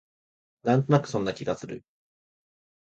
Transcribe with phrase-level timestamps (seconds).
[0.63, 1.85] なんとなくそんな気がする